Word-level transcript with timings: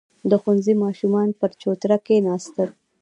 •د 0.29 0.31
ښوونځي 0.41 0.73
ماشومان 0.83 1.27
پر 1.39 1.51
چوتره 1.61 1.95
کښېناستل. 2.05 2.69